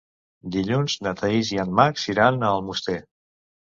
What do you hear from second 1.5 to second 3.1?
i en Max iran a Almoster.